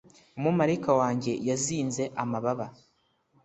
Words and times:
umumarayika 0.37 0.91
wanjye 0.99 1.31
yazinze 1.49 2.03
amababa 2.21 2.67